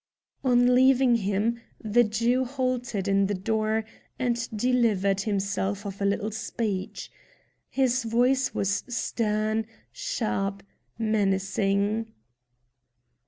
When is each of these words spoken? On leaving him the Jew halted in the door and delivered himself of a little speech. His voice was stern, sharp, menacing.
On 0.43 0.73
leaving 0.73 1.17
him 1.17 1.59
the 1.79 2.03
Jew 2.03 2.43
halted 2.43 3.07
in 3.07 3.27
the 3.27 3.35
door 3.35 3.85
and 4.17 4.49
delivered 4.57 5.21
himself 5.21 5.85
of 5.85 6.01
a 6.01 6.05
little 6.05 6.31
speech. 6.31 7.11
His 7.69 8.01
voice 8.03 8.51
was 8.51 8.83
stern, 8.87 9.67
sharp, 9.91 10.63
menacing. 10.97 12.11